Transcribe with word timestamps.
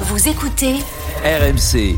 Vous 0.00 0.28
écoutez 0.28 0.74
RMC. 1.24 1.96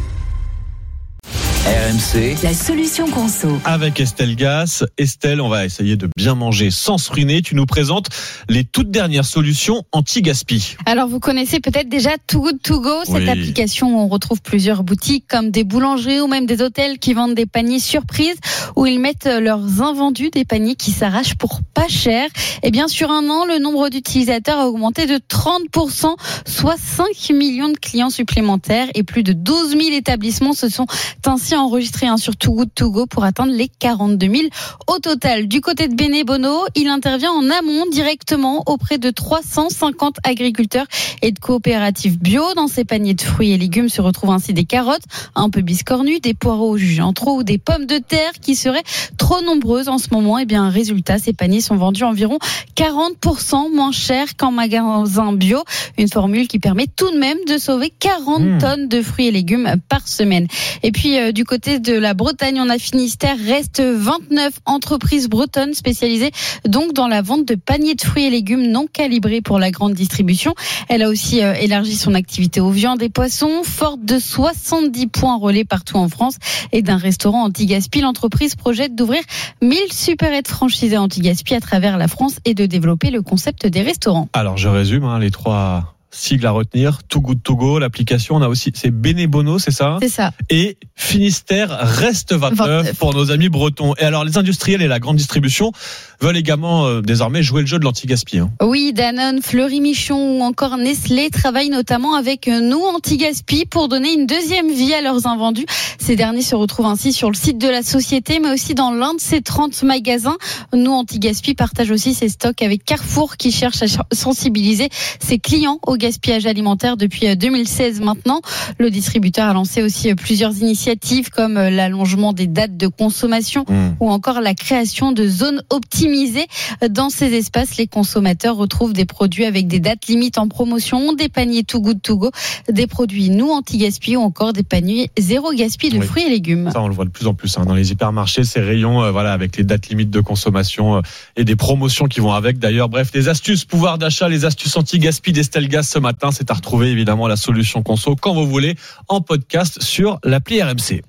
RMC. 1.67 2.37
la 2.43 2.55
solution 2.55 3.11
conso. 3.11 3.49
avec 3.65 4.01
Estelle 4.01 4.37
Gas. 4.37 4.85
Estelle, 4.97 5.41
on 5.43 5.49
va 5.51 5.67
essayer 5.67 5.97
de 5.97 6.09
bien 6.17 6.35
manger 6.35 6.71
sans 6.71 6.97
se 6.97 7.13
ruiner. 7.13 7.43
Tu 7.43 7.55
nous 7.57 7.67
présentes 7.67 8.07
les 8.49 8.65
toutes 8.65 8.91
dernières 8.91 9.27
solutions 9.27 9.83
anti-gaspi. 9.93 10.77
Alors 10.87 11.09
vous 11.09 11.21
connaissez 11.21 11.61
peut-être 11.61 11.89
déjà 11.91 12.13
Too 12.27 12.41
Good 12.41 12.63
To 12.63 12.81
Go, 12.81 12.91
cette 13.05 13.15
Oui. 13.17 13.29
application 13.29 13.89
où 13.95 14.01
on 14.01 14.09
retrouve 14.09 14.41
plusieurs 14.41 14.83
boutiques 14.83 15.27
comme 15.29 15.51
des 15.51 15.65
boulangeries 15.65 16.21
ou 16.21 16.27
même 16.27 16.47
des 16.47 16.63
hôtels 16.63 16.99
qui 16.99 17.13
vendent 17.13 17.35
des 17.35 17.45
paniers 17.47 17.81
surprises 17.81 18.37
où 18.77 18.87
ils 18.87 19.01
mettent 19.01 19.27
leurs 19.27 19.83
invendus, 19.83 20.31
des 20.31 20.45
paniers 20.45 20.75
qui 20.75 20.91
s'arrachent 20.91 21.37
pour 21.37 21.61
pas 21.75 21.89
cher. 21.89 22.29
Et 22.63 22.71
bien 22.71 22.89
sur 22.89 23.11
un 23.11 23.29
an, 23.31 23.45
le 23.45 23.59
nombre 23.59 23.89
d'utilisateurs 23.89 24.59
a 24.59 24.69
augmenté 24.69 25.07
de 25.07 25.17
30%, 25.17 26.17
soit 26.47 26.77
5 26.79 27.31
millions 27.35 27.69
de 27.69 27.79
clients 27.79 28.11
supplémentaires 28.11 28.89
et 28.95 29.03
plus 29.03 29.23
de 29.23 29.33
12 29.33 29.71
000 29.71 29.81
établissements 29.93 30.53
se 30.53 30.69
sont 30.69 30.87
ainsi 31.27 31.55
enregistrés 31.55 32.07
hein, 32.07 32.17
sur 32.17 32.37
Too 32.37 32.53
Good 32.53 32.75
To 32.75 33.07
pour 33.07 33.25
atteindre 33.25 33.53
les 33.53 33.69
42 33.69 34.27
000 34.27 34.43
au 34.87 34.99
total. 34.99 35.47
Du 35.47 35.61
côté 35.61 35.89
de 35.89 35.95
Bene 35.95 36.25
Bono, 36.25 36.65
il 36.75 36.89
intervient 36.89 37.33
en 37.33 37.51
amont 37.51 37.87
directement 37.91 38.63
auprès 38.67 38.99
de 38.99 39.11
350 39.11 40.17
agriculteurs 40.25 40.87
et 41.23 41.33
de 41.33 41.39
coopératives 41.39 42.19
bio. 42.19 42.55
Dans 42.55 42.67
ces 42.67 42.85
paniers 42.85 43.15
de 43.15 43.21
fruits 43.21 43.53
et 43.53 43.59
légumes 43.59 43.89
se 43.89 44.01
retrouvent 44.01 44.31
ainsi 44.31 44.53
des 44.53 44.65
carottes 44.65 45.05
un 45.35 45.51
peu 45.51 45.61
biscornues, 45.61 46.21
des 46.21 46.35
poireaux 46.35 46.77
jugés 46.77 47.03
en 47.03 47.13
trop 47.13 47.39
ou 47.39 47.43
des 47.43 47.59
pommes 47.59 47.87
de 47.87 47.99
terre 47.99 48.33
qui 48.41 48.57
seraient 48.59 48.85
trop 49.17 49.41
nombreuses 49.43 49.89
en 49.89 49.99
ce 49.99 50.09
moment. 50.13 50.39
Et 50.39 50.47
bien, 50.47 50.69
résultat, 50.69 51.19
ces 51.19 51.33
paniers 51.33 51.61
sont 51.61 51.77
vendus 51.77 52.05
environ 52.05 52.39
40% 52.77 53.75
moins 53.75 53.93
cher 53.93 54.37
qu'en 54.37 54.51
magasin 54.51 55.33
bio. 55.33 55.63
Une 55.97 56.09
formule 56.09 56.49
qui 56.49 56.59
permet 56.59 56.87
tout 56.87 57.11
de 57.11 57.19
même 57.19 57.39
de 57.47 57.59
sauver 57.59 57.93
40 57.99 58.39
Mmh. 58.39 58.59
tonnes 58.59 58.89
de 58.89 59.03
fruits 59.03 59.27
et 59.27 59.31
légumes 59.31 59.75
par 59.89 60.07
semaine. 60.07 60.47
Et 60.83 60.93
puis, 60.93 61.19
euh, 61.19 61.33
du 61.33 61.45
côté 61.45 61.79
de 61.79 61.93
la 61.95 62.15
Bretagne, 62.15 62.61
on 62.61 62.69
a 62.69 62.79
Finistère, 62.79 63.37
reste 63.39 63.81
29 63.81 64.53
entreprises 64.65 65.29
bretonnes 65.29 65.75
spécialisées 65.75 66.31
donc 66.67 66.93
dans 66.93 67.09
la 67.09 67.23
vente 67.23 67.45
de 67.45 67.55
paniers 67.55 67.95
de 67.95 68.01
fruits 68.01 68.25
et 68.25 68.31
légumes 68.31 68.71
non 68.71 68.87
calibrés 68.87 69.41
pour 69.41 69.59
la 69.59 69.71
grande 69.71 69.95
distribution. 69.95 70.55
Elle 70.89 71.03
a 71.03 71.09
aussi 71.09 71.43
euh, 71.43 71.55
élargi 71.55 71.97
son 71.97 72.15
activité 72.15 72.61
aux 72.61 72.71
viandes 72.71 73.03
et 73.03 73.09
poissons, 73.09 73.63
forte 73.65 74.05
de 74.05 74.19
70 74.19 75.09
points 75.09 75.37
relais 75.37 75.65
partout 75.65 75.97
en 75.97 76.09
France 76.09 76.37
et 76.73 76.83
d'un 76.83 76.97
restaurant 76.97 77.45
anti-gaspi. 77.45 78.01
L'entreprise 78.01 78.48
projette 78.57 78.95
d'ouvrir 78.95 79.23
1000 79.63 79.93
supérettes 79.93 80.49
franchisées 80.49 80.99
anti-gaspi 80.99 81.55
à 81.55 81.61
travers 81.61 81.99
la 81.99 82.09
France 82.09 82.39
et 82.45 82.55
de 82.55 82.67
développer 82.67 83.11
le 83.11 83.23
concept 83.23 83.67
des 83.67 83.83
restaurants. 83.83 84.29
Alors, 84.33 84.57
je 84.57 84.69
résume 84.69 85.05
hein, 85.05 85.19
les 85.19 85.31
trois 85.31 85.98
sigles 86.11 86.47
à 86.47 86.51
retenir. 86.51 87.03
Too 87.09 87.21
Good 87.21 87.43
To 87.43 87.57
Go, 87.57 87.79
l'application. 87.79 88.37
On 88.37 88.43
a 88.43 88.49
aussi, 88.49 88.73
c'est 88.75 88.91
Benebono, 88.91 89.59
c'est 89.59 89.71
ça 89.71 89.99
C'est 90.01 90.09
ça. 90.09 90.33
Et 90.51 90.77
Finistère 90.95 91.71
reste 91.81 92.33
29, 92.33 92.67
29. 92.67 92.97
pour 92.99 93.15
nos 93.15 93.31
amis 93.31 93.49
bretons. 93.49 93.95
Et 93.99 94.03
alors, 94.05 94.25
les 94.25 94.37
industriels 94.39 94.83
et 94.83 94.89
la 94.89 94.99
grande 94.99 95.17
distribution 95.17 95.73
veulent 96.21 96.37
également 96.37 96.87
euh, 96.87 97.01
désormais 97.03 97.43
jouer 97.43 97.61
le 97.63 97.67
jeu 97.67 97.79
de 97.79 97.85
l'anti-gaspi. 97.85 98.39
hein. 98.39 98.51
Oui, 98.63 98.93
Danone, 98.93 99.41
Fleury 99.43 99.81
Michon 99.81 100.39
ou 100.39 100.43
encore 100.43 100.77
Nestlé 100.77 101.31
travaillent 101.31 101.71
notamment 101.71 102.15
avec 102.15 102.49
nous 102.49 102.81
anti-gaspi 102.81 103.67
pour 103.67 103.89
donner 103.89 104.13
une 104.13 104.27
deuxième 104.27 104.71
vie 104.73 104.93
à 104.95 105.01
leurs 105.03 105.27
invendus. 105.27 105.67
Ces 105.99 106.17
derniers 106.17 106.43
se 106.43 106.55
retrouvent 106.57 106.87
ainsi 106.87 107.13
sur 107.13 107.31
le 107.31 107.37
site 107.37 107.59
de 107.59 107.69
la 107.69 107.83
société, 107.83 108.41
mais 108.41 108.51
aussi 108.53 108.75
dans 108.75 108.91
l'un 108.91 109.15
de 109.15 109.21
ses 109.21 109.43
30 109.43 109.83
magasins. 109.85 110.37
Nous 110.73 110.91
anti-gaspi 110.93 111.55
partage 111.55 111.91
aussi 111.91 112.15
ses 112.15 112.29
stocks 112.29 112.63
avec 112.63 112.85
Carrefour 112.85 113.37
qui 113.37 113.53
cherche 113.53 113.83
à 113.83 113.87
sensibiliser 114.13 114.89
ses 115.21 115.39
clients 115.39 115.79
au 115.87 115.97
gaspillage 115.99 116.47
alimentaire 116.47 116.97
depuis 116.97 117.27
euh, 117.29 117.35
2016 117.35 118.01
maintenant. 118.01 118.41
Le 118.79 118.91
distributeur 118.91 119.47
a 119.49 119.53
lancé 119.53 119.83
aussi 119.83 120.11
euh, 120.11 120.15
plusieurs 120.15 120.57
initiatives 120.59 121.31
comme 121.31 121.57
euh, 121.57 121.71
l'allongement 121.71 122.33
des 122.33 122.47
dates 122.47 122.77
de 122.77 122.87
consommation 122.87 123.65
Mmh. 123.69 123.97
ou 124.01 124.11
encore 124.11 124.41
la 124.41 124.55
création 124.55 125.11
de 125.13 125.27
zones 125.27 125.63
optimisées. 125.71 126.47
Dans 126.91 127.11
ces 127.11 127.35
espaces, 127.35 127.77
les 127.77 127.87
consommateurs 127.87 128.57
retrouvent 128.57 128.93
des 128.93 129.05
produits 129.05 129.45
avec 129.45 129.67
des 129.67 129.81
dates 129.81 130.07
limites 130.07 130.39
en 130.39 130.49
promotion, 130.49 131.13
des 131.13 131.29
paniers 131.29 131.65
Too 131.65 131.81
Good 131.81 132.03
To 132.03 132.17
Go, 132.17 132.31
des 132.71 132.87
produits 132.87 133.31
nous 133.31 133.51
anti-gaspi 133.51 134.17
ou 134.17 134.21
encore 134.21 134.53
des 134.53 134.63
paniers 134.63 135.11
zéro 135.19 135.53
gaspi 135.53 135.91
de 135.91 135.99
Oui. 135.99 136.07
fruits 136.07 136.23
et 136.25 136.31
légumes. 136.31 136.71
Ça, 136.73 136.81
on 136.81 136.89
le 136.89 136.95
voit 136.95 137.05
de 137.05 137.11
plus 137.11 137.27
en 137.27 137.35
plus 137.35 137.59
hein, 137.59 137.65
dans 137.65 137.75
les 137.75 137.91
hypermarchés, 137.91 138.45
ces 138.45 138.61
rayons, 138.61 139.03
euh, 139.03 139.11
voilà, 139.11 139.33
avec 139.33 139.57
les 139.57 139.65
dates 139.65 139.89
limites 139.89 140.11
de 140.11 140.21
consommation 140.21 140.97
euh, 140.97 141.01
et 141.37 141.45
des 141.45 141.57
promotions 141.57 142.07
qui 142.07 142.21
vont 142.21 142.33
avec. 142.33 142.59
D'ailleurs, 142.59 142.89
bref, 142.89 143.11
les 143.15 143.29
astuces 143.29 143.65
pouvoir 143.65 143.99
d'achat, 143.99 144.29
les 144.29 144.45
astuces 144.45 144.77
anti-gaspi 144.77 145.33
d'Estelle 145.33 145.69
Gas 145.69 145.88
ce 145.89 145.99
matin, 145.99 146.31
c'est 146.31 146.51
à 146.51 146.55
retrouver 146.55 146.89
évidemment 146.89 147.27
la 147.27 147.37
solution 147.37 147.83
conso 147.83 148.15
quand 148.15 148.35
vous 148.35 148.47
voulez 148.47 148.77
en 149.09 149.21
podcast 149.21 149.83
sur 149.83 150.19
l'appli 150.23 150.63
RMC. 150.63 151.03